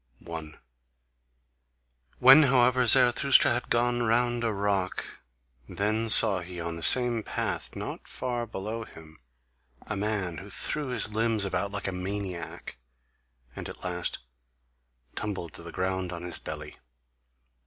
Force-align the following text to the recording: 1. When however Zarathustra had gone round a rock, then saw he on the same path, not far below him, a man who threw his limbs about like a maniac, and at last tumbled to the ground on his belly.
1. 0.17 0.57
When 2.17 2.41
however 2.41 2.87
Zarathustra 2.87 3.51
had 3.53 3.69
gone 3.69 4.01
round 4.01 4.43
a 4.43 4.51
rock, 4.51 5.21
then 5.69 6.09
saw 6.09 6.39
he 6.39 6.59
on 6.59 6.75
the 6.75 6.81
same 6.81 7.21
path, 7.21 7.75
not 7.75 8.07
far 8.07 8.47
below 8.47 8.83
him, 8.83 9.19
a 9.85 9.95
man 9.95 10.39
who 10.39 10.49
threw 10.49 10.87
his 10.87 11.13
limbs 11.13 11.45
about 11.45 11.71
like 11.71 11.87
a 11.87 11.91
maniac, 11.91 12.79
and 13.55 13.69
at 13.69 13.83
last 13.83 14.17
tumbled 15.13 15.53
to 15.53 15.61
the 15.61 15.71
ground 15.71 16.11
on 16.11 16.23
his 16.23 16.39
belly. 16.39 16.77